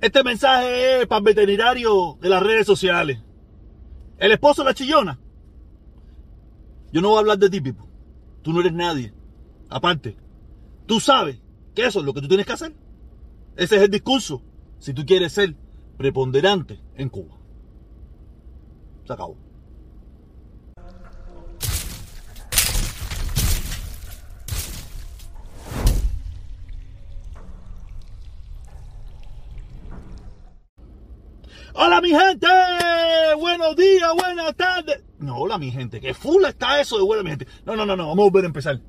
Este 0.00 0.24
mensaje 0.24 1.02
es 1.02 1.06
para 1.06 1.18
el 1.18 1.24
veterinario 1.24 2.16
de 2.20 2.28
las 2.30 2.42
redes 2.42 2.66
sociales. 2.66 3.18
El 4.18 4.32
esposo 4.32 4.62
de 4.62 4.70
la 4.70 4.74
chillona. 4.74 5.18
Yo 6.92 7.02
no 7.02 7.08
voy 7.08 7.16
a 7.18 7.20
hablar 7.20 7.38
de 7.38 7.50
ti, 7.50 7.60
Pipo. 7.60 7.86
Tú 8.42 8.52
no 8.52 8.60
eres 8.60 8.72
nadie. 8.72 9.12
Aparte, 9.68 10.16
tú 10.86 11.00
sabes 11.00 11.40
que 11.74 11.84
eso 11.84 12.00
es 12.00 12.06
lo 12.06 12.14
que 12.14 12.22
tú 12.22 12.28
tienes 12.28 12.46
que 12.46 12.52
hacer. 12.52 12.74
Ese 13.56 13.76
es 13.76 13.82
el 13.82 13.90
discurso. 13.90 14.42
Si 14.78 14.94
tú 14.94 15.04
quieres 15.04 15.32
ser 15.32 15.54
preponderante 15.98 16.80
en 16.96 17.10
Cuba. 17.10 17.36
Se 19.06 19.12
acabó. 19.12 19.36
Hola 31.72 32.00
mi 32.00 32.10
gente, 32.10 32.46
buenos 33.38 33.76
días, 33.76 34.10
buenas 34.16 34.56
tardes. 34.56 35.04
No, 35.20 35.38
hola 35.38 35.56
mi 35.56 35.70
gente, 35.70 36.00
que 36.00 36.14
full 36.14 36.44
está 36.44 36.80
eso 36.80 36.98
de 36.98 37.04
buena 37.04 37.22
mi 37.22 37.30
gente. 37.30 37.46
No, 37.64 37.76
no, 37.76 37.86
no, 37.86 37.94
no, 37.94 38.08
vamos 38.08 38.22
a 38.22 38.24
volver 38.24 38.44
a 38.44 38.48
empezar. 38.48 38.80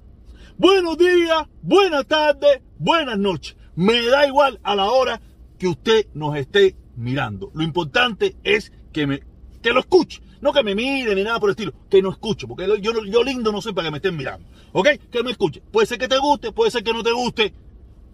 Buenos 0.58 0.98
días, 0.98 1.48
buenas 1.62 2.08
tardes, 2.08 2.62
buenas 2.80 3.20
noches. 3.20 3.56
Me 3.76 4.04
da 4.08 4.26
igual 4.26 4.60
a 4.64 4.76
la 4.76 4.90
hora 4.90 5.22
que 5.60 5.68
usted 5.68 6.08
nos 6.16 6.36
esté 6.36 6.76
mirando. 6.96 7.52
Lo 7.54 7.64
importante 7.64 8.36
es 8.44 8.72
que 8.92 9.06
me 9.06 9.22
que 9.62 9.74
lo 9.74 9.82
escuche. 9.82 10.24
No 10.42 10.52
que 10.52 10.64
me 10.64 10.74
mire 10.74 11.14
ni 11.14 11.24
nada 11.24 11.40
por 11.40 11.50
el 11.50 11.52
estilo. 11.52 11.74
Que 11.88 12.02
no 12.02 12.10
escuche. 12.10 12.48
Porque 12.48 12.66
yo, 12.82 12.94
yo 13.06 13.24
lindo 13.24 13.52
no 13.52 13.62
soy 13.62 13.74
para 13.74 13.88
que 13.88 13.92
me 13.92 13.98
estén 14.00 14.18
mirando. 14.18 14.48
¿Ok? 14.72 14.88
Que 15.12 15.22
me 15.22 15.30
escuche. 15.30 15.62
Puede 15.72 15.86
ser 15.86 16.00
que 16.00 16.08
te 16.08 16.18
guste, 16.18 16.52
puede 16.52 16.72
ser 16.72 16.84
que 16.84 16.94
no 16.94 17.04
te 17.04 17.12
guste. 17.12 17.54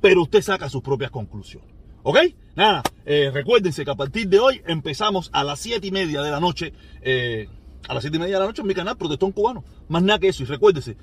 Pero 0.02 0.24
usted 0.24 0.42
saca 0.42 0.68
sus 0.68 0.82
propias 0.82 1.10
conclusiones. 1.10 1.77
¿Ok? 2.08 2.20
Nada, 2.56 2.84
eh, 3.06 3.30
recuérdense 3.34 3.84
que 3.84 3.92
a 3.92 3.96
partir 3.96 4.30
de 4.30 4.40
hoy 4.40 4.62
empezamos 4.66 5.30
a 5.34 5.44
las 5.44 5.60
7 5.60 5.86
y 5.86 5.92
media 5.92 6.22
de 6.22 6.32
la 6.32 6.40
noche. 6.40 6.72
Eh, 7.02 7.50
a 7.86 7.94
las 7.94 8.02
7 8.02 8.16
y 8.16 8.20
media 8.22 8.36
de 8.36 8.40
la 8.40 8.46
noche 8.46 8.62
en 8.62 8.68
mi 8.70 8.74
canal 8.74 8.96
Protestón 8.96 9.34
Cubano. 9.34 9.66
Más 9.90 10.02
nada 10.02 10.18
que 10.18 10.30
eso. 10.30 10.42
Y 10.44 10.46
recuérdense, 10.46 10.96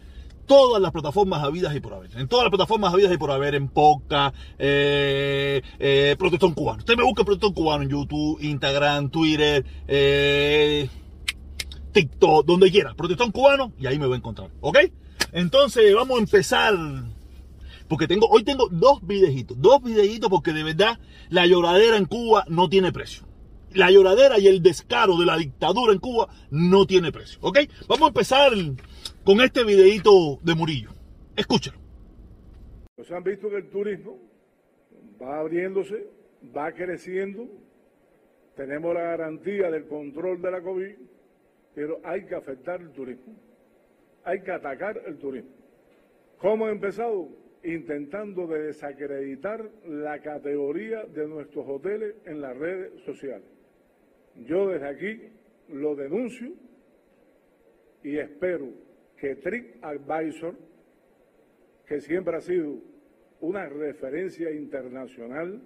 todas 0.46 0.80
las 0.80 0.92
plataformas 0.92 1.42
habidas 1.42 1.76
y 1.76 1.80
por 1.80 1.92
haber. 1.92 2.16
En 2.16 2.26
todas 2.26 2.44
las 2.44 2.50
plataformas 2.50 2.94
habidas 2.94 3.12
y 3.12 3.18
por 3.18 3.30
haber, 3.32 3.54
en 3.54 3.68
Poca, 3.68 4.32
eh, 4.58 5.60
eh, 5.78 6.16
Protestón 6.18 6.54
Cubano. 6.54 6.78
Usted 6.78 6.96
me 6.96 7.04
busca 7.04 7.22
Protestón 7.22 7.52
Cubano 7.52 7.82
en 7.82 7.90
YouTube, 7.90 8.38
Instagram, 8.40 9.10
Twitter, 9.10 9.62
eh, 9.86 10.88
TikTok, 11.92 12.46
donde 12.46 12.70
quiera. 12.70 12.94
Protestón 12.94 13.30
Cubano 13.30 13.74
y 13.78 13.86
ahí 13.86 13.98
me 13.98 14.06
va 14.06 14.14
a 14.14 14.16
encontrar. 14.16 14.48
¿Ok? 14.62 14.78
Entonces 15.32 15.94
vamos 15.94 16.16
a 16.16 16.20
empezar 16.22 16.74
porque 17.88 18.06
tengo, 18.06 18.26
hoy 18.28 18.44
tengo 18.44 18.68
dos 18.70 19.06
videitos, 19.06 19.60
dos 19.60 19.82
videitos 19.82 20.30
porque 20.30 20.52
de 20.52 20.62
verdad 20.62 20.98
la 21.28 21.46
lloradera 21.46 21.96
en 21.96 22.06
Cuba 22.06 22.44
no 22.48 22.68
tiene 22.68 22.92
precio. 22.92 23.26
La 23.72 23.90
lloradera 23.90 24.38
y 24.38 24.46
el 24.46 24.62
descaro 24.62 25.16
de 25.18 25.26
la 25.26 25.36
dictadura 25.36 25.92
en 25.92 25.98
Cuba 25.98 26.28
no 26.50 26.86
tiene 26.86 27.10
precio. 27.10 27.38
¿Ok? 27.42 27.58
Vamos 27.88 28.06
a 28.06 28.08
empezar 28.08 28.52
con 29.24 29.40
este 29.40 29.64
videito 29.64 30.38
de 30.42 30.54
Murillo. 30.54 30.90
Escúchalo. 31.36 31.78
Pues 32.94 33.10
han 33.10 33.24
visto 33.24 33.50
que 33.50 33.56
el 33.56 33.70
turismo 33.70 34.18
va 35.20 35.40
abriéndose, 35.40 36.06
va 36.56 36.72
creciendo, 36.72 37.48
tenemos 38.56 38.94
la 38.94 39.02
garantía 39.02 39.70
del 39.70 39.86
control 39.86 40.40
de 40.40 40.50
la 40.50 40.62
COVID, 40.62 40.94
pero 41.74 42.00
hay 42.04 42.24
que 42.26 42.36
afectar 42.36 42.80
el 42.80 42.92
turismo, 42.92 43.34
hay 44.22 44.42
que 44.42 44.52
atacar 44.52 45.02
el 45.06 45.18
turismo. 45.18 45.50
¿Cómo 46.38 46.66
ha 46.66 46.70
empezado? 46.70 47.28
Intentando 47.64 48.46
de 48.46 48.66
desacreditar 48.66 49.70
la 49.86 50.20
categoría 50.20 51.04
de 51.04 51.26
nuestros 51.26 51.66
hoteles 51.66 52.14
en 52.26 52.40
las 52.40 52.56
redes 52.56 53.00
sociales. 53.04 53.48
Yo 54.46 54.68
desde 54.68 54.88
aquí 54.88 55.22
lo 55.70 55.94
denuncio 55.94 56.52
y 58.02 58.18
espero 58.18 58.68
que 59.16 59.36
Trick 59.36 59.78
Advisor, 59.82 60.54
que 61.86 62.00
siempre 62.00 62.36
ha 62.36 62.40
sido 62.40 62.78
una 63.40 63.66
referencia 63.66 64.50
internacional 64.50 65.62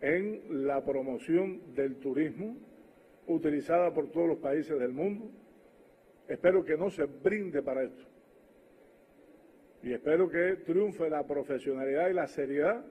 en 0.00 0.66
la 0.66 0.82
promoción 0.82 1.74
del 1.74 1.96
turismo, 1.96 2.56
utilizada 3.26 3.92
por 3.92 4.10
todos 4.10 4.28
los 4.28 4.38
países 4.38 4.78
del 4.78 4.92
mundo, 4.92 5.30
espero 6.26 6.64
que 6.64 6.76
no 6.76 6.90
se 6.90 7.04
brinde 7.04 7.62
para 7.62 7.84
esto 7.84 8.11
y 9.82 9.92
espero 9.92 10.28
que 10.28 10.56
triunfe 10.64 11.10
la 11.10 11.26
profesionalidad 11.26 12.08
y 12.08 12.14
la 12.14 12.28
seriedad 12.28 12.84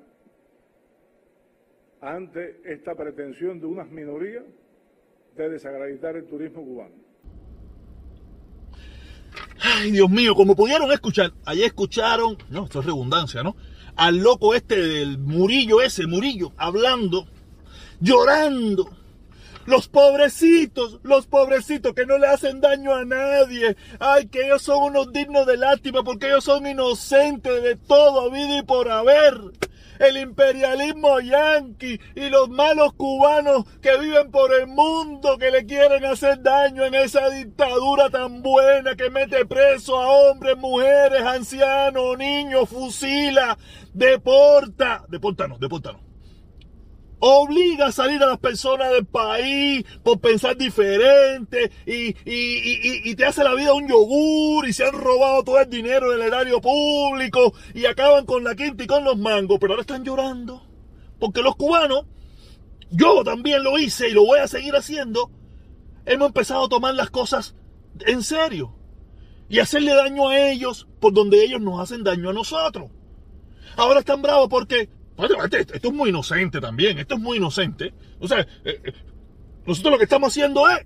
ante 2.02 2.62
esta 2.66 2.96
pretensión 2.96 3.59
de 3.59 3.68
unas 3.68 3.90
minorías 3.90 4.44
de 5.38 5.50
desacreditar 5.50 6.16
el 6.16 6.25
turismo 6.25 6.63
cubano. 6.63 6.96
Ay, 9.63 9.91
Dios 9.91 10.09
mío, 10.09 10.35
como 10.35 10.56
pudieron 10.56 10.91
escuchar, 10.91 11.31
allí 11.46 11.63
escucharon, 11.63 12.38
no, 12.50 12.66
esto 12.66 12.79
es 12.79 12.85
redundancia, 12.85 13.44
¿no? 13.44 13.56
Al 13.96 14.18
loco 14.18 14.56
este 14.56 14.75
del 14.75 15.19
Murillo 15.19 15.81
ese, 15.81 16.08
Murillo, 16.08 16.52
hablando, 16.58 17.28
llorando, 18.00 18.90
los 19.66 19.88
pobrecitos, 19.88 20.99
los 21.03 21.27
pobrecitos 21.27 21.94
que 21.94 22.05
no 22.05 22.17
le 22.17 22.27
hacen 22.27 22.61
daño 22.61 22.94
a 22.94 23.05
nadie. 23.05 23.75
Ay, 23.99 24.27
que 24.27 24.45
ellos 24.45 24.61
son 24.61 24.83
unos 24.83 25.11
dignos 25.11 25.45
de 25.45 25.57
lástima 25.57 26.03
porque 26.03 26.27
ellos 26.27 26.44
son 26.44 26.66
inocentes 26.67 27.63
de 27.63 27.75
todo, 27.75 28.31
vida 28.31 28.59
y 28.59 28.63
por 28.63 28.89
haber. 28.89 29.35
El 29.99 30.17
imperialismo 30.17 31.19
yanqui 31.19 31.99
y 32.16 32.29
los 32.29 32.49
malos 32.49 32.94
cubanos 32.94 33.66
que 33.81 33.97
viven 33.99 34.31
por 34.31 34.51
el 34.51 34.66
mundo 34.66 35.38
que 35.38 35.51
le 35.51 35.67
quieren 35.67 36.03
hacer 36.05 36.41
daño 36.41 36.85
en 36.85 36.95
esa 36.95 37.29
dictadura 37.29 38.09
tan 38.09 38.41
buena 38.41 38.95
que 38.95 39.11
mete 39.11 39.45
preso 39.45 40.01
a 40.01 40.09
hombres, 40.09 40.57
mujeres, 40.57 41.22
ancianos, 41.22 42.17
niños, 42.17 42.67
fusila, 42.67 43.59
deporta. 43.93 45.05
Deporta 45.07 45.47
no, 45.47 45.59
deporta 45.59 45.91
no 45.91 46.10
obliga 47.22 47.88
a 47.88 47.92
salir 47.92 48.22
a 48.22 48.28
las 48.28 48.40
personas 48.40 48.92
del 48.92 49.06
país 49.06 49.86
por 50.04 50.20
pensar 50.20 50.58
diferente 50.58 51.72
y, 51.86 53.16
te 53.16 53.26
hace 53.26 53.44
la 53.44 53.54
vida 53.54 53.74
un 53.74 53.88
yogur 53.88 54.68
y 54.68 54.74
se 54.74 54.86
han 54.86 54.94
robado 54.94 55.44
todo 55.44 55.59
el 55.59 55.70
dinero 55.70 56.12
del 56.12 56.22
erario 56.22 56.59
público 56.59 57.54
y 57.74 57.86
acaban 57.86 58.26
con 58.26 58.44
la 58.44 58.56
quinta 58.56 58.84
y 58.84 58.88
con 58.88 59.04
los 59.04 59.18
mangos, 59.18 59.59
pero 59.59 59.74
ahora 59.74 59.82
están 59.82 60.04
llorando 60.04 60.64
porque 61.22 61.44
los 61.44 61.56
cubanos, 61.56 62.06
yo 62.90 63.24
también 63.24 63.64
lo 63.64 63.78
hice 63.78 64.09
y 64.09 64.14
lo 64.14 64.26
voy 64.26 64.40
a 64.40 64.48
seguir 64.48 64.76
haciendo, 64.76 65.30
hemos 66.08 66.30
empezado 66.30 66.66
a 66.66 66.70
tomar 66.70 66.96
las 66.96 67.12
cosas 67.12 67.53
en 68.00 68.24
serio 68.24 68.74
y 69.48 69.59
hacerle 69.59 69.94
daño 69.94 70.30
a 70.30 70.50
ellos 70.50 70.88
por 71.00 71.14
donde 71.14 71.44
ellos 71.44 71.62
nos 71.62 71.80
hacen 71.80 72.03
daño 72.03 72.32
a 72.32 72.34
nosotros. 72.34 72.90
Ahora 73.78 74.00
están 74.00 74.24
bravos 74.24 74.50
porque 74.50 74.90
esto 75.17 75.88
es 75.88 75.94
muy 75.94 76.09
inocente 76.09 76.59
también, 76.59 76.97
esto 76.97 77.16
es 77.16 77.22
muy 77.22 77.38
inocente. 77.38 77.94
O 78.19 78.27
sea, 78.27 78.41
eh, 78.41 78.47
eh, 78.63 78.94
nosotros 79.66 79.94
lo 79.94 79.97
que 79.97 80.05
estamos 80.05 80.31
haciendo 80.31 80.67
es 80.69 80.85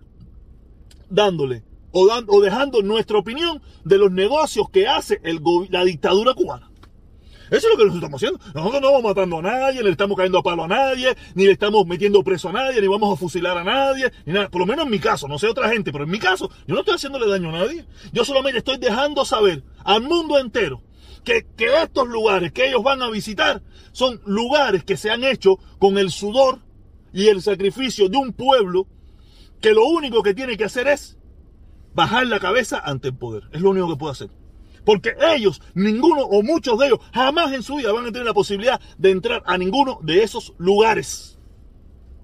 dándole 1.09 1.63
o, 1.91 2.07
o 2.27 2.41
dejando 2.41 2.81
nuestra 2.81 3.17
opinión 3.17 3.61
de 3.83 3.97
los 3.97 4.11
negocios 4.11 4.69
que 4.69 4.87
hace 4.87 5.19
el, 5.23 5.41
la 5.69 5.85
dictadura 5.85 6.33
cubana. 6.33 6.69
Eso 7.51 7.67
es 7.67 7.73
lo 7.73 7.77
que 7.77 7.85
nosotros 7.85 7.95
estamos 7.95 8.23
haciendo. 8.23 8.39
Nosotros 8.53 8.81
no 8.81 8.91
vamos 8.91 9.03
matando 9.03 9.37
a 9.37 9.41
nadie, 9.43 9.79
ni 9.79 9.85
le 9.85 9.91
estamos 9.91 10.17
cayendo 10.17 10.39
a 10.39 10.43
palo 10.43 10.63
a 10.63 10.67
nadie, 10.67 11.15
ni 11.35 11.45
le 11.45 11.51
estamos 11.51 11.85
metiendo 11.85 12.23
preso 12.23 12.49
a 12.49 12.53
nadie, 12.53 12.81
ni 12.81 12.87
vamos 12.87 13.13
a 13.13 13.19
fusilar 13.19 13.57
a 13.57 13.63
nadie, 13.63 14.11
ni 14.25 14.33
nada. 14.33 14.49
Por 14.49 14.61
lo 14.61 14.65
menos 14.65 14.85
en 14.85 14.91
mi 14.91 14.99
caso, 14.99 15.27
no 15.27 15.37
sé 15.37 15.47
otra 15.47 15.69
gente, 15.69 15.91
pero 15.91 16.05
en 16.05 16.09
mi 16.09 16.19
caso, 16.19 16.49
yo 16.67 16.73
no 16.73 16.79
estoy 16.79 16.95
haciéndole 16.95 17.27
daño 17.27 17.49
a 17.49 17.59
nadie. 17.59 17.85
Yo 18.11 18.25
solamente 18.25 18.57
estoy 18.59 18.77
dejando 18.77 19.25
saber 19.25 19.63
al 19.83 20.01
mundo 20.01 20.39
entero 20.39 20.81
que, 21.25 21.45
estos 21.57 22.07
lugares 22.07 22.53
que 22.53 22.67
ellos 22.69 22.83
van 22.83 23.01
a 23.01 23.09
visitar 23.09 23.61
son 23.91 24.21
lugares 24.25 24.83
que 24.83 24.95
se 24.95 25.11
han 25.11 25.23
hecho 25.23 25.57
con 25.79 25.97
el 25.97 26.11
sudor 26.11 26.59
y 27.11 27.27
el 27.27 27.41
sacrificio 27.41 28.07
de 28.07 28.17
un 28.17 28.31
pueblo 28.31 28.87
que 29.59 29.73
lo 29.73 29.85
único 29.85 30.21
que 30.23 30.33
tiene 30.33 30.55
que 30.55 30.65
hacer 30.65 30.87
es 30.87 31.17
bajar 31.93 32.27
la 32.27 32.39
cabeza 32.39 32.79
ante 32.79 33.09
el 33.09 33.15
poder. 33.15 33.43
Es 33.51 33.61
lo 33.61 33.71
único 33.71 33.89
que 33.89 33.95
puede 33.95 34.11
hacer. 34.11 34.29
Porque 34.85 35.15
ellos, 35.33 35.61
ninguno 35.73 36.21
o 36.21 36.43
muchos 36.43 36.77
de 36.77 36.87
ellos, 36.87 36.99
jamás 37.13 37.51
en 37.53 37.63
su 37.63 37.75
vida 37.75 37.91
van 37.91 38.05
a 38.05 38.11
tener 38.11 38.25
la 38.25 38.33
posibilidad 38.33 38.79
de 38.97 39.11
entrar 39.11 39.41
a 39.45 39.57
ninguno 39.57 39.99
de 40.03 40.23
esos 40.23 40.53
lugares. 40.57 41.39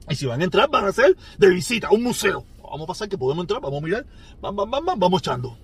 Y 0.07 0.15
si 0.15 0.27
van 0.27 0.41
a 0.41 0.43
entrar, 0.43 0.69
van 0.69 0.85
a 0.85 0.91
ser 0.91 1.17
de 1.37 1.49
visita, 1.49 1.87
a 1.87 1.91
un 1.91 2.03
museo. 2.03 2.45
Vamos 2.61 2.83
a 2.83 2.87
pasar 2.87 3.09
que 3.09 3.17
podemos 3.17 3.43
entrar, 3.43 3.61
vamos 3.61 3.81
a 3.81 3.85
mirar, 3.85 4.05
vamos, 4.39 4.69
vamos, 4.69 4.93
vamos 4.97 5.21
echando. 5.21 5.57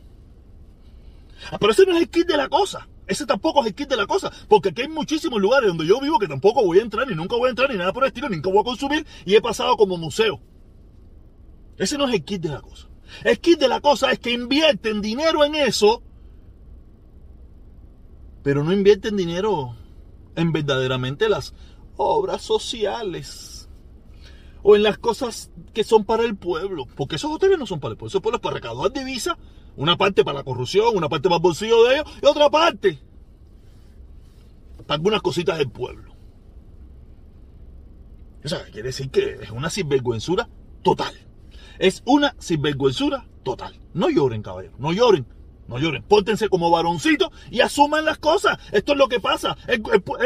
Ah, 1.52 1.58
pero 1.60 1.72
ese 1.72 1.86
no 1.86 1.96
es 1.96 2.02
el 2.02 2.10
kit 2.10 2.28
de 2.28 2.38
la 2.38 2.50
cosa. 2.50 2.88
Ese 3.08 3.26
tampoco 3.26 3.62
es 3.62 3.68
el 3.68 3.76
kit 3.76 3.90
de 3.90 3.96
la 3.96 4.06
cosa, 4.06 4.32
porque 4.50 4.70
aquí 4.70 4.82
hay 4.82 4.90
muchísimos 4.90 5.40
lugares 5.40 5.70
donde 5.70 5.88
yo 5.88 6.00
vivo 6.02 6.20
que 6.20 6.28
tampoco 6.28 6.64
voy 6.64 6.80
a 6.80 6.82
entrar, 6.82 7.08
ni 7.08 7.16
nunca 7.16 7.38
voy 7.38 7.48
a 7.48 7.52
entrar, 7.52 7.70
ni 7.70 7.78
nada 7.78 7.94
por 7.94 8.04
el 8.04 8.08
estilo, 8.08 8.28
nunca 8.28 8.50
voy 8.50 8.60
a 8.60 8.64
consumir, 8.64 9.06
y 9.26 9.36
he 9.36 9.42
pasado 9.42 9.78
como 9.78 9.98
museo. 9.98 10.42
Ese 11.78 11.98
no 11.98 12.08
es 12.08 12.14
el 12.14 12.24
kit 12.26 12.42
de 12.42 12.50
la 12.50 12.62
cosa. 12.62 12.88
El 13.24 13.40
kit 13.40 13.60
de 13.60 13.70
la 13.70 13.80
cosa 13.80 14.12
es 14.12 14.20
que 14.20 14.32
invierten 14.32 15.02
dinero 15.02 15.46
en 15.46 15.56
eso, 15.56 16.04
pero 18.44 18.64
no 18.64 18.74
invierten 18.74 19.16
dinero 19.16 19.76
en 20.36 20.52
verdaderamente 20.52 21.30
las 21.30 21.54
obras 21.96 22.42
sociales. 22.42 23.57
O 24.70 24.76
en 24.76 24.84
las 24.84 24.98
cosas 24.98 25.50
que 25.74 25.86
son 25.86 26.04
para 26.04 26.26
el 26.26 26.36
pueblo. 26.36 26.88
Porque 26.98 27.16
esos 27.16 27.32
hoteles 27.32 27.58
no 27.58 27.66
son 27.66 27.80
para 27.80 27.94
el 27.94 27.98
pueblo. 27.98 28.10
Esos 28.10 28.22
pueblos 28.22 28.42
para 28.42 28.56
recaudar 28.56 28.92
divisas. 28.92 29.38
Una 29.78 29.96
parte 29.96 30.26
para 30.26 30.40
la 30.40 30.44
corrupción, 30.44 30.88
una 30.94 31.08
parte 31.08 31.30
para 31.30 31.38
el 31.38 31.42
bolsillo 31.42 31.86
de 31.86 31.96
ellos 31.96 32.06
y 32.22 32.26
otra 32.26 32.50
parte 32.50 33.00
para 34.86 34.96
algunas 34.96 35.22
cositas 35.22 35.58
del 35.58 35.70
pueblo. 35.70 36.14
O 38.44 38.50
sea, 38.50 38.66
quiere 38.66 38.90
decir 38.90 39.10
que 39.10 39.38
es 39.42 39.52
una 39.52 39.70
sinvergüenzura 39.70 40.50
total. 40.84 41.14
Es 41.80 42.04
una 42.06 42.36
sinvergüenzura 42.38 43.26
total. 43.44 43.80
No 43.94 44.10
lloren, 44.10 44.42
caballero, 44.42 44.76
no 44.80 44.92
lloren. 44.92 45.26
No 45.70 45.80
lloren, 45.80 46.04
pórtense 46.04 46.50
como 46.50 46.72
varoncitos 46.72 47.30
y 47.52 47.62
asuman 47.62 48.04
las 48.04 48.18
cosas. 48.18 48.58
Esto 48.74 48.94
es 48.94 48.98
lo 48.98 49.08
que 49.08 49.22
pasa. 49.22 49.58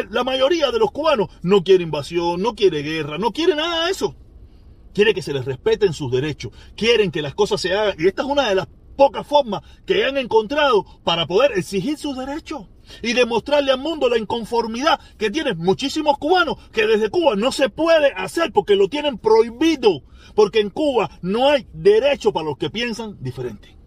La 0.10 0.24
mayoría 0.24 0.72
de 0.72 0.80
los 0.80 0.92
cubanos 0.92 1.30
no 1.44 1.64
quiere 1.64 1.84
invasión, 1.84 2.42
no 2.42 2.56
quiere 2.56 2.82
guerra, 2.82 3.20
no 3.20 3.32
quiere 3.32 3.56
nada 3.56 3.86
de 3.86 3.92
eso. 3.92 4.16
Quiere 4.94 5.14
que 5.14 5.22
se 5.22 5.34
les 5.34 5.46
respeten 5.46 5.94
sus 5.94 6.12
derechos. 6.12 6.52
Quieren 6.76 7.12
que 7.12 7.22
las 7.22 7.34
cosas 7.34 7.62
se 7.62 7.74
hagan. 7.74 7.96
Y 8.00 8.08
esta 8.08 8.24
es 8.24 8.28
una 8.28 8.50
de 8.50 8.56
las 8.56 8.68
pocas 8.96 9.26
formas 9.26 9.62
que 9.86 10.06
han 10.06 10.18
encontrado 10.18 10.86
para 11.04 11.26
poder 11.26 11.54
exigir 11.58 11.98
sus 11.98 12.18
derechos 12.18 12.68
y 13.02 13.14
demostrarle 13.14 13.72
al 13.72 13.80
mundo 13.80 14.10
la 14.10 14.18
inconformidad 14.18 15.00
que 15.18 15.32
tienen 15.32 15.58
muchísimos 15.58 16.18
cubanos 16.18 16.58
que 16.72 16.86
desde 16.86 17.10
Cuba 17.10 17.36
no 17.36 17.52
se 17.52 17.70
puede 17.70 18.12
hacer 18.14 18.52
porque 18.52 18.76
lo 18.76 18.90
tienen 18.90 19.18
prohibido. 19.18 20.04
Porque 20.36 20.60
en 20.60 20.70
Cuba 20.70 21.10
no 21.22 21.50
hay 21.50 21.68
derecho 21.74 22.32
para 22.32 22.46
los 22.46 22.58
que 22.58 22.70
piensan 22.70 23.18
diferente. 23.22 23.82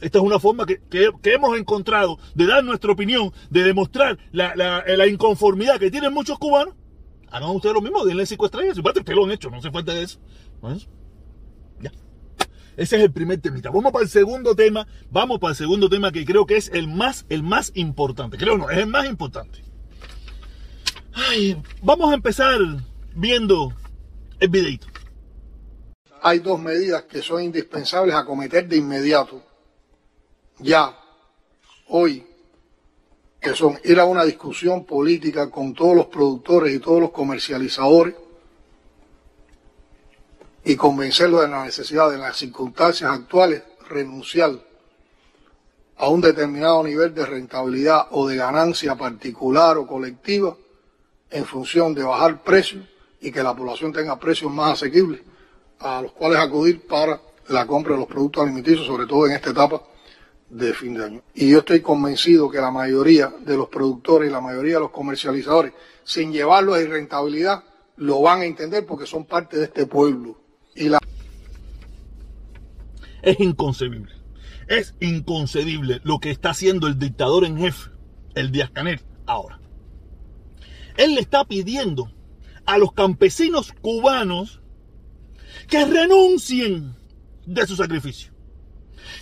Esta 0.00 0.18
es 0.18 0.24
una 0.24 0.38
forma 0.38 0.66
que, 0.66 1.10
hemos 1.24 1.58
encontrado 1.58 2.18
de 2.34 2.46
dar 2.46 2.62
nuestra 2.62 2.92
opinión, 2.92 3.32
de 3.50 3.64
demostrar 3.64 4.18
la, 4.30 5.06
inconformidad 5.06 5.78
que 5.78 5.90
tienen 5.90 6.12
muchos 6.12 6.38
cubanos. 6.38 6.74
Hagan 7.32 7.50
ustedes 7.50 7.74
lo 7.74 7.80
mismo, 7.80 8.04
denle 8.04 8.26
cinco 8.26 8.44
estrellas. 8.44 8.74
Si 8.74 8.80
ustedes 8.80 9.16
lo 9.16 9.24
han 9.24 9.30
hecho, 9.30 9.50
no 9.50 9.62
se 9.62 9.70
falta 9.70 9.94
de 9.94 10.02
eso. 10.02 10.18
Ya. 11.80 11.90
Ese 12.76 12.96
es 12.96 13.02
el 13.02 13.10
primer 13.10 13.40
temita. 13.40 13.70
Vamos 13.70 13.90
para 13.90 14.04
el 14.04 14.10
segundo 14.10 14.54
tema. 14.54 14.86
Vamos 15.10 15.38
para 15.38 15.52
el 15.52 15.56
segundo 15.56 15.88
tema 15.88 16.12
que 16.12 16.26
creo 16.26 16.44
que 16.44 16.58
es 16.58 16.68
el 16.74 16.88
más, 16.88 17.24
el 17.30 17.42
más 17.42 17.72
importante. 17.74 18.36
Creo 18.36 18.58
no, 18.58 18.68
es 18.68 18.76
el 18.76 18.86
más 18.86 19.08
importante. 19.08 19.64
Ay, 21.14 21.60
vamos 21.82 22.10
a 22.10 22.14
empezar 22.14 22.58
viendo 23.14 23.72
el 24.38 24.48
videito. 24.50 24.86
Hay 26.20 26.38
dos 26.38 26.60
medidas 26.60 27.04
que 27.04 27.22
son 27.22 27.42
indispensables 27.42 28.14
a 28.14 28.26
cometer 28.26 28.68
de 28.68 28.76
inmediato. 28.76 29.42
Ya, 30.58 30.96
hoy, 31.88 32.26
que 33.42 33.56
son 33.56 33.76
ir 33.82 33.98
a 33.98 34.04
una 34.04 34.24
discusión 34.24 34.84
política 34.84 35.50
con 35.50 35.74
todos 35.74 35.96
los 35.96 36.06
productores 36.06 36.72
y 36.72 36.78
todos 36.78 37.00
los 37.00 37.10
comercializadores 37.10 38.14
y 40.64 40.76
convencerlos 40.76 41.40
de 41.40 41.48
la 41.48 41.64
necesidad 41.64 42.08
de 42.08 42.18
las 42.18 42.36
circunstancias 42.36 43.10
actuales 43.10 43.64
renunciar 43.88 44.52
a 45.96 46.08
un 46.08 46.20
determinado 46.20 46.84
nivel 46.84 47.12
de 47.12 47.26
rentabilidad 47.26 48.06
o 48.12 48.28
de 48.28 48.36
ganancia 48.36 48.94
particular 48.94 49.76
o 49.76 49.88
colectiva 49.88 50.56
en 51.28 51.44
función 51.44 51.94
de 51.94 52.04
bajar 52.04 52.44
precios 52.44 52.84
y 53.20 53.32
que 53.32 53.42
la 53.42 53.56
población 53.56 53.92
tenga 53.92 54.20
precios 54.20 54.52
más 54.52 54.74
asequibles 54.74 55.20
a 55.80 56.00
los 56.00 56.12
cuales 56.12 56.38
acudir 56.38 56.86
para 56.86 57.20
la 57.48 57.66
compra 57.66 57.94
de 57.94 57.98
los 57.98 58.08
productos 58.08 58.44
alimenticios, 58.44 58.86
sobre 58.86 59.06
todo 59.06 59.26
en 59.26 59.32
esta 59.32 59.50
etapa 59.50 59.82
de 60.52 60.72
fin 60.72 60.94
de 60.94 61.04
año. 61.04 61.22
Y 61.34 61.50
yo 61.50 61.58
estoy 61.58 61.80
convencido 61.80 62.48
que 62.48 62.60
la 62.60 62.70
mayoría 62.70 63.32
de 63.44 63.56
los 63.56 63.68
productores 63.68 64.28
y 64.28 64.32
la 64.32 64.40
mayoría 64.40 64.74
de 64.74 64.80
los 64.80 64.90
comercializadores, 64.90 65.72
sin 66.04 66.32
llevarlo 66.32 66.74
a 66.74 66.80
irrentabilidad, 66.80 67.64
lo 67.96 68.20
van 68.20 68.40
a 68.40 68.44
entender 68.44 68.86
porque 68.86 69.06
son 69.06 69.24
parte 69.24 69.56
de 69.56 69.64
este 69.64 69.86
pueblo 69.86 70.42
es 73.22 73.40
inconcebible. 73.40 74.12
Es 74.68 74.94
inconcebible 75.00 76.00
lo 76.04 76.18
que 76.18 76.30
está 76.30 76.50
haciendo 76.50 76.86
el 76.86 76.98
dictador 76.98 77.44
en 77.44 77.58
jefe, 77.58 77.90
el 78.34 78.50
Díaz 78.52 78.70
Canel, 78.70 79.00
ahora. 79.26 79.60
Él 80.96 81.14
le 81.14 81.20
está 81.20 81.44
pidiendo 81.44 82.12
a 82.66 82.78
los 82.78 82.92
campesinos 82.92 83.72
cubanos 83.80 84.60
que 85.68 85.84
renuncien 85.84 86.94
de 87.46 87.66
su 87.66 87.76
sacrificio, 87.76 88.31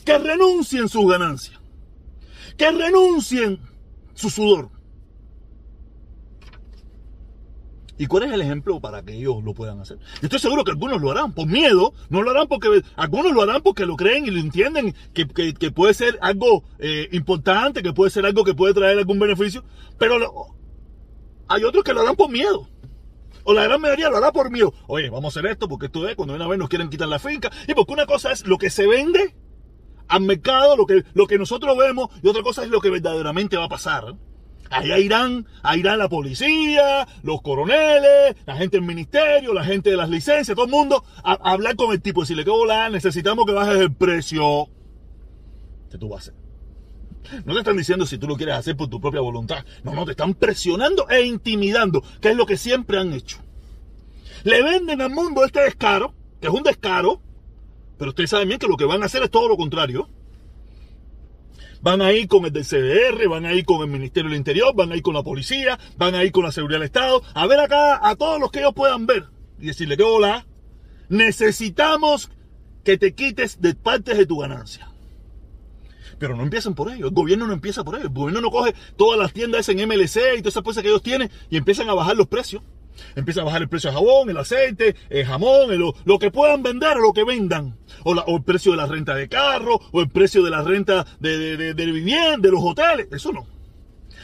que 0.04 0.18
renuncien 0.18 0.88
su 0.88 1.06
ganancia, 1.06 1.60
que 2.56 2.70
renuncien 2.70 3.60
su 4.14 4.30
sudor, 4.30 4.70
¿Y 8.00 8.06
cuál 8.06 8.22
es 8.22 8.32
el 8.32 8.40
ejemplo 8.40 8.80
para 8.80 9.02
que 9.02 9.12
ellos 9.12 9.44
lo 9.44 9.52
puedan 9.52 9.78
hacer? 9.78 9.98
Yo 9.98 10.04
estoy 10.22 10.38
seguro 10.38 10.64
que 10.64 10.70
algunos 10.70 11.02
lo 11.02 11.10
harán 11.10 11.34
por 11.34 11.46
miedo, 11.46 11.92
no 12.08 12.22
lo 12.22 12.30
harán 12.30 12.48
porque 12.48 12.82
algunos 12.96 13.32
lo 13.32 13.42
harán 13.42 13.60
porque 13.60 13.84
lo 13.84 13.94
creen 13.94 14.24
y 14.24 14.30
lo 14.30 14.40
entienden, 14.40 14.94
que, 15.12 15.26
puede 15.70 15.92
ser 15.92 16.18
algo 16.22 16.64
eh, 16.78 17.10
importante, 17.12 17.82
que 17.82 17.92
puede 17.92 18.10
ser 18.10 18.24
algo 18.24 18.42
que 18.42 18.54
puede 18.54 18.72
traer 18.72 18.96
algún 18.96 19.18
beneficio, 19.18 19.64
pero 19.98 20.16
hay 21.46 21.62
otros 21.62 21.84
que 21.84 21.92
lo 21.92 22.00
harán 22.00 22.16
por 22.16 22.30
miedo. 22.30 22.70
O 23.44 23.52
la 23.52 23.64
gran 23.64 23.78
mayoría 23.78 24.08
lo 24.08 24.16
hará 24.16 24.32
por 24.32 24.50
miedo. 24.50 24.72
Oye, 24.86 25.10
vamos 25.10 25.36
a 25.36 25.38
hacer 25.38 25.50
esto 25.50 25.68
porque 25.68 25.86
esto 25.86 26.08
es 26.08 26.16
cuando 26.16 26.34
una 26.34 26.48
vez 26.48 26.58
nos 26.58 26.70
quieren 26.70 26.88
quitar 26.88 27.08
la 27.08 27.18
finca. 27.18 27.50
Y 27.68 27.74
porque 27.74 27.92
una 27.92 28.06
cosa 28.06 28.32
es 28.32 28.46
lo 28.46 28.56
que 28.56 28.70
se 28.70 28.86
vende 28.86 29.34
al 30.10 30.22
mercado, 30.22 30.76
lo 30.76 30.86
que, 30.86 31.04
lo 31.14 31.26
que 31.26 31.38
nosotros 31.38 31.76
vemos, 31.78 32.10
y 32.22 32.28
otra 32.28 32.42
cosa 32.42 32.64
es 32.64 32.68
lo 32.68 32.80
que 32.80 32.90
verdaderamente 32.90 33.56
va 33.56 33.64
a 33.64 33.68
pasar. 33.68 34.16
Allá 34.68 34.98
irán, 34.98 35.46
irán 35.74 35.98
la 35.98 36.08
policía, 36.08 37.06
los 37.22 37.42
coroneles, 37.42 38.36
la 38.46 38.56
gente 38.56 38.76
del 38.76 38.86
ministerio, 38.86 39.52
la 39.52 39.64
gente 39.64 39.90
de 39.90 39.96
las 39.96 40.08
licencias, 40.08 40.54
todo 40.54 40.66
el 40.66 40.70
mundo 40.70 41.04
a, 41.24 41.32
hablar 41.52 41.74
con 41.74 41.92
el 41.92 42.00
tipo. 42.00 42.24
Si 42.24 42.34
le 42.34 42.44
quedó 42.44 42.58
volar, 42.58 42.90
necesitamos 42.90 43.46
que 43.46 43.52
bajes 43.52 43.80
el 43.80 43.92
precio. 43.92 44.68
¿Qué 45.90 45.98
tú 45.98 46.08
vas 46.08 46.28
a 46.28 46.30
hacer? 46.30 47.42
No 47.44 47.52
te 47.52 47.60
están 47.60 47.76
diciendo 47.76 48.06
si 48.06 48.18
tú 48.18 48.28
lo 48.28 48.36
quieres 48.36 48.54
hacer 48.54 48.76
por 48.76 48.88
tu 48.88 49.00
propia 49.00 49.20
voluntad. 49.20 49.64
No, 49.82 49.92
no, 49.92 50.04
te 50.04 50.12
están 50.12 50.34
presionando 50.34 51.08
e 51.08 51.22
intimidando, 51.22 52.02
que 52.20 52.30
es 52.30 52.36
lo 52.36 52.46
que 52.46 52.56
siempre 52.56 52.98
han 52.98 53.12
hecho. 53.12 53.38
Le 54.44 54.62
venden 54.62 55.00
al 55.00 55.10
mundo 55.10 55.44
este 55.44 55.60
descaro, 55.62 56.14
que 56.40 56.46
es 56.46 56.52
un 56.52 56.62
descaro, 56.62 57.20
pero 58.00 58.12
ustedes 58.12 58.30
saben 58.30 58.48
bien 58.48 58.58
que 58.58 58.66
lo 58.66 58.78
que 58.78 58.86
van 58.86 59.02
a 59.02 59.06
hacer 59.06 59.22
es 59.22 59.30
todo 59.30 59.46
lo 59.46 59.58
contrario. 59.58 60.08
Van 61.82 62.00
a 62.00 62.14
ir 62.14 62.28
con 62.28 62.46
el 62.46 62.50
del 62.50 62.64
CDR, 62.64 63.28
van 63.28 63.44
a 63.44 63.52
ir 63.52 63.66
con 63.66 63.82
el 63.82 63.88
Ministerio 63.88 64.30
del 64.30 64.38
Interior, 64.38 64.74
van 64.74 64.90
a 64.90 64.96
ir 64.96 65.02
con 65.02 65.12
la 65.12 65.22
policía, 65.22 65.78
van 65.98 66.14
a 66.14 66.24
ir 66.24 66.32
con 66.32 66.42
la 66.42 66.50
seguridad 66.50 66.78
del 66.78 66.86
Estado, 66.86 67.22
a 67.34 67.46
ver 67.46 67.60
acá 67.60 68.00
a 68.02 68.16
todos 68.16 68.40
los 68.40 68.50
que 68.50 68.60
ellos 68.60 68.72
puedan 68.74 69.04
ver 69.04 69.26
y 69.58 69.66
decirle 69.66 69.98
que 69.98 70.02
hola, 70.02 70.46
necesitamos 71.10 72.30
que 72.84 72.96
te 72.96 73.14
quites 73.14 73.60
de 73.60 73.74
partes 73.74 74.16
de 74.16 74.24
tu 74.24 74.38
ganancia. 74.38 74.90
Pero 76.18 76.34
no 76.36 76.42
empiezan 76.42 76.74
por 76.74 76.90
ello, 76.90 77.08
el 77.08 77.12
gobierno 77.12 77.46
no 77.46 77.52
empieza 77.52 77.84
por 77.84 77.96
ello, 77.96 78.04
el 78.04 78.14
gobierno 78.14 78.40
no 78.40 78.50
coge 78.50 78.74
todas 78.96 79.18
las 79.18 79.34
tiendas 79.34 79.68
en 79.68 79.76
MLC 79.86 80.38
y 80.38 80.40
todas 80.40 80.54
esas 80.54 80.62
cosas 80.62 80.82
que 80.82 80.88
ellos 80.88 81.02
tienen 81.02 81.30
y 81.50 81.58
empiezan 81.58 81.90
a 81.90 81.92
bajar 81.92 82.16
los 82.16 82.28
precios. 82.28 82.62
Empieza 83.14 83.42
a 83.42 83.44
bajar 83.44 83.60
el 83.60 83.68
precio 83.68 83.90
del 83.90 83.98
jabón, 83.98 84.30
el 84.30 84.38
aceite, 84.38 84.96
el 85.10 85.26
jamón, 85.26 85.68
lo 86.04 86.18
que 86.18 86.30
puedan 86.30 86.62
vender 86.62 86.96
lo 86.96 87.12
que 87.12 87.24
vendan. 87.24 87.79
O, 88.04 88.36
el 88.36 88.42
precio 88.42 88.72
de 88.72 88.78
la 88.78 88.86
renta 88.86 89.14
de 89.14 89.28
carro, 89.28 89.80
o 89.92 90.00
el 90.00 90.08
precio 90.08 90.42
de 90.42 90.50
la 90.50 90.62
renta 90.62 91.06
de, 91.18 91.56
de, 91.56 91.74
de, 91.74 91.86
vivienda, 91.86 92.38
de 92.38 92.50
los 92.50 92.60
hoteles. 92.62 93.08
Eso 93.10 93.32
no. 93.32 93.46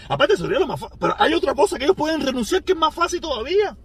Aparte, 0.09 0.37
sería 0.37 0.59
lo 0.59 0.67
más 0.67 0.81
fácil. 0.81 0.99
Pero 1.01 1.15
hay 1.19 1.35
otra 1.35 1.55
cosa 1.55 1.79
que 1.79 1.85
ellos 1.85 1.97
pueden 1.97 2.21
renunciar 2.21 2.63
que 2.63 2.73
es 2.73 2.79
más 2.79 2.95
fácil 2.95 3.21
todavía. 3.21 3.77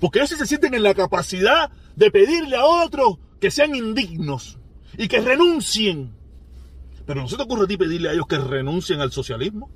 Porque 0.00 0.18
ellos 0.18 0.30
sí 0.30 0.36
se 0.36 0.46
sienten 0.46 0.74
en 0.74 0.82
la 0.82 0.94
capacidad 0.94 1.70
de 1.96 2.10
pedirle 2.10 2.56
a 2.56 2.64
otros 2.64 3.18
que 3.40 3.50
sean 3.50 3.74
indignos 3.74 4.58
y 4.96 5.08
que 5.08 5.20
renuncien. 5.20 6.14
Pero 7.06 7.22
no 7.22 7.28
se 7.28 7.36
te 7.36 7.42
ocurre 7.42 7.64
a 7.64 7.66
ti 7.68 7.76
pedirle 7.76 8.10
a 8.10 8.12
ellos 8.12 8.26
que 8.26 8.38
renuncien 8.38 9.00
al 9.00 9.12
socialismo. 9.12 9.70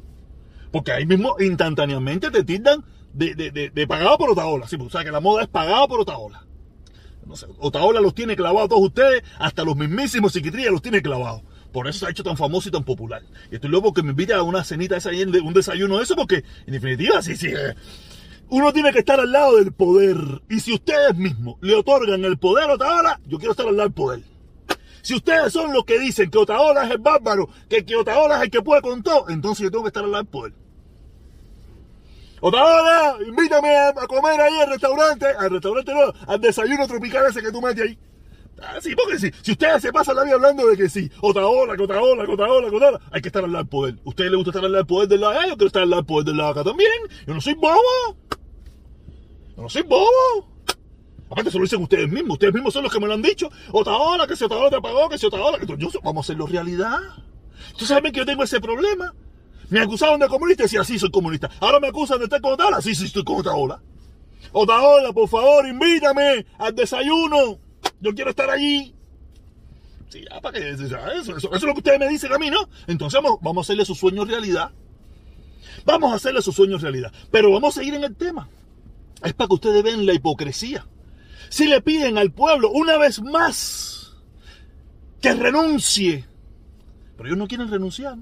Porque 0.70 0.92
ahí 0.92 1.06
mismo 1.06 1.36
instantáneamente 1.38 2.30
te 2.30 2.44
tildan 2.44 2.84
de, 3.12 3.86
pagado 3.88 4.18
por 4.18 4.30
Otaola. 4.30 4.66
Sí, 4.66 4.76
o 4.78 4.90
sea 4.90 5.04
que 5.04 5.10
la 5.10 5.20
moda 5.20 5.42
es 5.42 5.48
pagado 5.48 5.86
por 5.88 6.00
Otaola. 6.00 6.46
No 7.26 7.36
sé, 7.36 7.46
Otaola 7.58 8.00
los 8.00 8.14
tiene 8.14 8.36
clavados 8.36 8.68
todos 8.68 8.82
ustedes, 8.82 9.22
hasta 9.38 9.64
los 9.64 9.76
mismísimos 9.76 10.32
psiquiatrías 10.32 10.72
los 10.72 10.82
tiene 10.82 11.02
clavados. 11.02 11.42
Por 11.72 11.88
eso 11.88 12.00
se 12.00 12.06
ha 12.06 12.10
hecho 12.10 12.22
tan 12.22 12.36
famoso 12.36 12.68
y 12.68 12.72
tan 12.72 12.84
popular. 12.84 13.22
Y 13.50 13.54
estoy 13.54 13.70
loco 13.70 13.92
que 13.92 14.02
me 14.02 14.10
invite 14.10 14.34
a 14.34 14.42
una 14.42 14.62
cenita 14.62 14.96
esa 14.96 15.10
ahí, 15.10 15.22
un 15.22 15.54
desayuno 15.54 15.96
de 15.96 16.04
eso, 16.04 16.14
porque 16.14 16.44
en 16.66 16.72
definitiva, 16.72 17.22
sí, 17.22 17.36
sí. 17.36 17.48
Eh, 17.48 17.74
uno 18.50 18.72
tiene 18.72 18.92
que 18.92 18.98
estar 18.98 19.18
al 19.18 19.32
lado 19.32 19.56
del 19.56 19.72
poder. 19.72 20.42
Y 20.50 20.60
si 20.60 20.74
ustedes 20.74 21.16
mismos 21.16 21.56
le 21.62 21.74
otorgan 21.74 22.24
el 22.24 22.36
poder 22.38 22.68
a 22.68 22.74
Otaola, 22.74 23.20
yo 23.26 23.38
quiero 23.38 23.52
estar 23.52 23.66
al 23.66 23.76
lado 23.76 23.88
del 23.88 23.94
poder. 23.94 24.20
Si 25.00 25.14
ustedes 25.14 25.52
son 25.52 25.72
los 25.72 25.84
que 25.84 25.98
dicen 25.98 26.30
que 26.30 26.38
Otaola 26.38 26.84
es 26.84 26.90
el 26.90 26.98
bárbaro, 26.98 27.48
que, 27.68 27.84
que 27.84 27.96
Otaola 27.96 28.36
es 28.36 28.42
el 28.42 28.50
que 28.50 28.62
puede 28.62 28.82
con 28.82 29.02
todo, 29.02 29.30
entonces 29.30 29.64
yo 29.64 29.70
tengo 29.70 29.84
que 29.84 29.88
estar 29.88 30.04
al 30.04 30.12
lado 30.12 30.22
del 30.24 30.30
poder. 30.30 30.52
Otaola, 32.44 33.18
invítame 33.24 33.68
a, 33.78 33.92
comer 34.08 34.40
ahí 34.40 34.60
al 34.60 34.70
restaurante, 34.70 35.26
al 35.26 35.48
restaurante 35.48 35.94
no, 35.94 36.12
al 36.26 36.40
desayuno 36.40 36.88
tropical 36.88 37.24
ese 37.30 37.40
que 37.40 37.52
tú 37.52 37.62
metes 37.62 37.84
ahí. 37.84 37.98
Ah, 38.60 38.80
sí, 38.80 38.96
porque 38.96 39.16
sí. 39.16 39.30
Si 39.42 39.52
ustedes 39.52 39.80
se 39.80 39.92
pasan 39.92 40.16
la 40.16 40.24
vida 40.24 40.34
hablando 40.34 40.66
de 40.66 40.76
que 40.76 40.88
sí, 40.88 41.08
Otaola, 41.20 41.76
que 41.76 41.84
Otaola, 41.84 42.26
que 42.26 42.32
Otaola, 42.32 42.68
que 42.68 42.76
Otaola, 42.76 43.00
hay 43.12 43.22
que 43.22 43.28
estar 43.28 43.44
al 43.44 43.52
lado 43.52 43.62
del 43.62 43.70
poder. 43.70 43.94
¿A 43.94 44.08
ustedes 44.08 44.30
les 44.32 44.36
gusta 44.36 44.50
estar 44.50 44.64
al 44.64 44.72
lado 44.72 44.82
del 44.82 44.86
poder 44.88 45.08
del 45.08 45.20
lado 45.20 45.32
allá? 45.32 45.48
Yo 45.50 45.54
quiero 45.54 45.66
estar 45.68 45.82
al 45.82 45.90
lado 45.90 46.02
del 46.02 46.06
poder 46.06 46.26
del 46.26 46.36
lado 46.36 46.50
acá 46.50 46.64
también. 46.64 46.90
Yo 47.28 47.34
no 47.34 47.40
soy 47.40 47.54
bobo. 47.54 48.16
Yo 49.56 49.62
no 49.62 49.68
soy 49.68 49.82
bobo. 49.82 50.48
Aparte 51.30 51.50
se 51.52 51.58
lo 51.58 51.62
dicen 51.62 51.80
ustedes 51.80 52.10
mismos, 52.10 52.32
ustedes 52.32 52.54
mismos 52.54 52.74
son 52.74 52.82
los 52.82 52.92
que 52.92 52.98
me 52.98 53.06
lo 53.06 53.14
han 53.14 53.22
dicho. 53.22 53.50
Otra 53.70 53.96
hora, 53.96 54.26
que 54.26 54.34
si 54.34 54.44
otra 54.44 54.58
hora 54.58 54.70
te 54.70 54.80
pagó, 54.80 55.08
que 55.08 55.16
si 55.16 55.26
otra 55.26 55.42
hora, 55.42 55.58
que 55.58 55.66
yo, 55.78 55.88
vamos 56.02 56.16
a 56.16 56.26
hacerlo 56.26 56.46
realidad. 56.46 56.98
Ustedes 57.70 57.88
saben 57.88 58.12
que 58.12 58.18
yo 58.18 58.26
tengo 58.26 58.42
ese 58.42 58.60
problema. 58.60 59.14
Me 59.72 59.80
acusaban 59.80 60.20
de 60.20 60.28
comunista 60.28 60.64
y 60.64 60.66
decía, 60.66 60.84
sí, 60.84 60.98
soy 60.98 61.10
comunista. 61.10 61.50
Ahora 61.58 61.80
me 61.80 61.88
acusan 61.88 62.18
de 62.18 62.24
estar 62.24 62.42
con 62.42 62.52
otra 62.52 62.66
ola, 62.66 62.82
sí, 62.82 62.94
sí, 62.94 63.06
estoy 63.06 63.24
con 63.24 63.40
otra 63.40 63.54
ola. 63.54 63.80
Otra 64.52 64.82
ola, 64.82 65.14
por 65.14 65.30
favor, 65.30 65.66
invítame 65.66 66.44
al 66.58 66.74
desayuno. 66.74 67.58
Yo 67.98 68.14
quiero 68.14 68.28
estar 68.28 68.50
allí. 68.50 68.94
Sí, 70.10 70.26
para 70.42 70.60
que 70.60 70.72
eso, 70.72 70.84
es 71.54 71.62
lo 71.62 71.72
que 71.72 71.78
ustedes 71.78 71.98
me 71.98 72.06
dicen 72.06 72.30
a 72.34 72.36
mí, 72.36 72.50
¿no? 72.50 72.68
Entonces 72.86 73.18
vamos, 73.22 73.38
vamos 73.40 73.64
a 73.64 73.64
hacerle 73.64 73.86
su 73.86 73.94
sueño 73.94 74.26
realidad. 74.26 74.72
Vamos 75.86 76.12
a 76.12 76.16
hacerle 76.16 76.42
su 76.42 76.52
sueño 76.52 76.76
realidad. 76.76 77.10
Pero 77.30 77.50
vamos 77.50 77.74
a 77.74 77.80
seguir 77.80 77.94
en 77.94 78.04
el 78.04 78.14
tema. 78.14 78.50
Es 79.24 79.32
para 79.32 79.48
que 79.48 79.54
ustedes 79.54 79.82
vean 79.82 80.04
la 80.04 80.12
hipocresía. 80.12 80.86
Si 81.48 81.66
le 81.66 81.80
piden 81.80 82.18
al 82.18 82.30
pueblo 82.30 82.70
una 82.72 82.98
vez 82.98 83.22
más 83.22 84.18
que 85.22 85.32
renuncie, 85.32 86.26
pero 87.16 87.30
ellos 87.30 87.38
no 87.38 87.48
quieren 87.48 87.70
renunciar. 87.70 88.18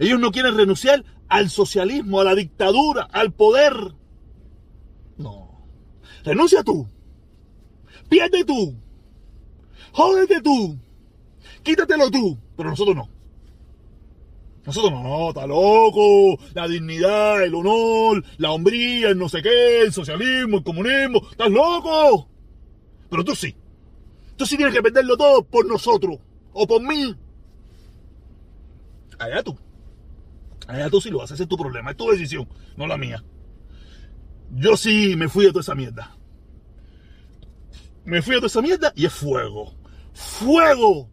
Ellos 0.00 0.18
no 0.18 0.32
quieren 0.32 0.56
renunciar 0.56 1.04
al 1.28 1.50
socialismo, 1.50 2.20
a 2.20 2.24
la 2.24 2.34
dictadura, 2.34 3.02
al 3.12 3.32
poder. 3.32 3.74
No. 5.18 5.60
Renuncia 6.24 6.64
tú. 6.64 6.88
Pierde 8.08 8.42
tú. 8.44 8.74
Jódete 9.92 10.40
tú. 10.40 10.78
Quítatelo 11.62 12.10
tú. 12.10 12.38
Pero 12.56 12.70
nosotros 12.70 12.96
no. 12.96 13.10
Nosotros 14.64 14.90
no, 14.90 15.02
no, 15.02 15.28
está 15.28 15.46
loco. 15.46 16.38
La 16.54 16.66
dignidad, 16.66 17.44
el 17.44 17.54
honor, 17.54 18.24
la 18.38 18.52
hombría, 18.52 19.10
el 19.10 19.18
no 19.18 19.28
sé 19.28 19.42
qué, 19.42 19.82
el 19.82 19.92
socialismo, 19.92 20.58
el 20.58 20.64
comunismo. 20.64 21.28
Estás 21.30 21.50
loco. 21.50 22.26
Pero 23.10 23.22
tú 23.22 23.36
sí. 23.36 23.54
Tú 24.36 24.46
sí 24.46 24.56
tienes 24.56 24.74
que 24.74 24.82
perderlo 24.82 25.18
todo 25.18 25.42
por 25.44 25.66
nosotros. 25.66 26.16
O 26.54 26.66
por 26.66 26.80
mí. 26.80 27.14
Allá 29.18 29.42
tú. 29.42 29.58
Allá 30.70 30.88
tú 30.88 31.00
sí 31.00 31.10
lo 31.10 31.20
a 31.20 31.24
hacer 31.24 31.46
tu 31.46 31.56
problema. 31.56 31.90
Es 31.90 31.96
tu 31.96 32.08
decisión, 32.08 32.48
no 32.76 32.86
la 32.86 32.96
mía. 32.96 33.24
Yo 34.52 34.76
sí 34.76 35.16
me 35.16 35.28
fui 35.28 35.44
de 35.44 35.50
toda 35.50 35.62
esa 35.62 35.74
mierda. 35.74 36.16
Me 38.04 38.22
fui 38.22 38.34
de 38.34 38.40
toda 38.40 38.46
esa 38.46 38.62
mierda 38.62 38.92
y 38.94 39.04
es 39.04 39.12
fuego. 39.12 39.74
¡Fuego! 40.12 41.08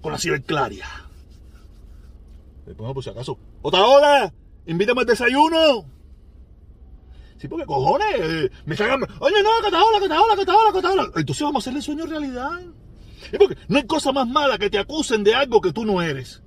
Con 0.00 0.12
la 0.12 0.18
ciberclaria. 0.18 0.86
Pongo 2.76 2.94
por 2.94 3.04
si 3.04 3.10
acaso. 3.10 3.38
¡Otra! 3.62 4.32
¡Invítame 4.66 5.02
al 5.02 5.06
desayuno! 5.06 5.86
Sí, 7.38 7.46
porque 7.48 7.66
cojones, 7.66 8.06
eh, 8.18 8.50
me 8.64 8.74
están... 8.74 9.02
Oye, 9.20 9.42
no, 9.42 9.50
hola, 9.50 10.36
que 10.36 10.44
te 10.44 10.86
hola. 10.86 11.10
Entonces 11.14 11.42
vamos 11.42 11.56
a 11.56 11.62
hacerle 11.62 11.82
sueño 11.82 12.06
realidad. 12.06 12.60
Y 13.32 13.38
porque 13.38 13.56
no 13.68 13.76
hay 13.78 13.86
cosa 13.86 14.10
más 14.10 14.26
mala 14.26 14.58
que 14.58 14.70
te 14.70 14.78
acusen 14.78 15.22
de 15.22 15.34
algo 15.34 15.60
que 15.60 15.72
tú 15.72 15.84
no 15.84 16.02
eres. 16.02 16.42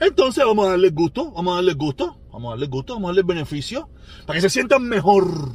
Entonces 0.00 0.44
vamos 0.44 0.66
a 0.66 0.70
darle 0.70 0.90
gusto, 0.90 1.30
vamos 1.32 1.52
a 1.52 1.56
darle 1.56 1.74
gusto, 1.74 2.18
vamos 2.32 2.48
a 2.48 2.50
darle 2.50 2.66
gusto, 2.66 2.94
vamos 2.94 3.08
a 3.08 3.10
darle 3.12 3.22
beneficio, 3.22 3.88
para 4.26 4.36
que 4.36 4.42
se 4.42 4.50
sientan 4.50 4.82
mejor. 4.82 5.52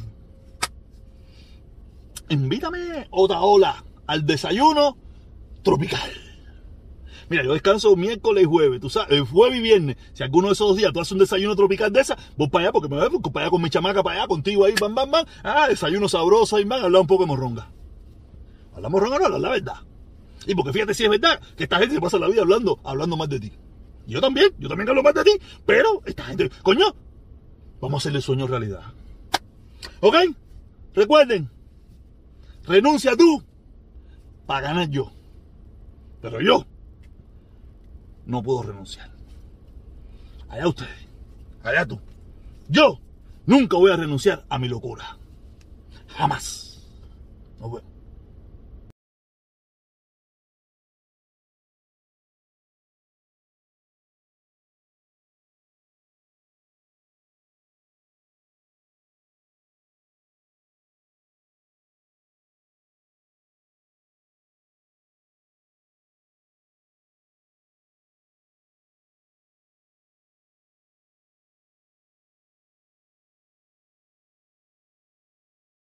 Invítame 2.30 3.08
otra 3.10 3.40
ola 3.40 3.84
al 4.06 4.26
desayuno 4.26 4.96
tropical. 5.62 6.10
Mira, 7.30 7.44
yo 7.44 7.52
descanso 7.52 7.94
miércoles 7.94 8.44
y 8.44 8.46
jueves, 8.46 8.80
tú 8.80 8.88
sabes, 8.88 9.18
el 9.18 9.24
jueves 9.24 9.58
y 9.58 9.62
viernes. 9.62 9.96
Si 10.14 10.22
alguno 10.22 10.48
de 10.48 10.54
esos 10.54 10.68
dos 10.68 10.76
días 10.78 10.92
tú 10.92 11.00
haces 11.00 11.12
un 11.12 11.18
desayuno 11.18 11.54
tropical 11.54 11.92
de 11.92 12.00
esa, 12.00 12.16
voy 12.38 12.48
para 12.48 12.64
allá 12.64 12.72
porque 12.72 12.88
me 12.88 12.96
voy 12.96 13.20
para 13.20 13.44
allá 13.44 13.50
con 13.50 13.60
mi 13.60 13.68
chamaca, 13.68 14.02
para 14.02 14.20
allá 14.20 14.28
contigo 14.28 14.64
ahí, 14.64 14.74
bam, 14.80 14.94
bam, 14.94 15.10
bam. 15.10 15.26
Ah, 15.42 15.68
desayuno 15.68 16.08
sabroso 16.08 16.58
y 16.58 16.64
van, 16.64 16.82
hablar 16.82 17.02
un 17.02 17.06
poco 17.06 17.24
de 17.24 17.28
morronga. 17.28 17.70
Hablamos 18.74 18.92
morronga, 18.92 19.18
no, 19.18 19.24
hablar 19.26 19.40
la 19.40 19.50
verdad. 19.50 19.76
Y 20.46 20.54
porque 20.54 20.72
fíjate 20.72 20.94
si 20.94 21.04
es 21.04 21.10
verdad 21.10 21.40
que 21.56 21.64
esta 21.64 21.78
gente 21.78 21.96
se 21.96 22.00
pasa 22.00 22.18
la 22.18 22.28
vida 22.28 22.40
hablando, 22.40 22.80
hablando 22.82 23.16
más 23.18 23.28
de 23.28 23.40
ti. 23.40 23.52
Yo 24.08 24.22
también, 24.22 24.48
yo 24.58 24.68
también 24.70 24.88
hablo 24.88 25.02
más 25.02 25.12
de 25.12 25.22
ti, 25.22 25.32
pero 25.66 26.02
esta 26.06 26.24
gente, 26.24 26.48
coño, 26.62 26.86
vamos 27.78 27.98
a 27.98 28.00
hacerle 28.02 28.22
sueño 28.22 28.46
realidad. 28.46 28.80
¿Ok? 30.00 30.16
Recuerden, 30.94 31.50
renuncia 32.64 33.14
tú 33.16 33.44
para 34.46 34.62
ganar 34.62 34.88
yo. 34.88 35.12
Pero 36.22 36.40
yo 36.40 36.64
no 38.24 38.42
puedo 38.42 38.62
renunciar. 38.62 39.10
Allá 40.48 40.68
ustedes, 40.68 41.06
allá 41.62 41.84
tú. 41.84 42.00
Yo 42.68 42.98
nunca 43.44 43.76
voy 43.76 43.92
a 43.92 43.96
renunciar 43.96 44.46
a 44.48 44.58
mi 44.58 44.68
locura. 44.68 45.18
Jamás. 46.16 46.82
Nos 47.60 47.72
vemos. 47.72 47.87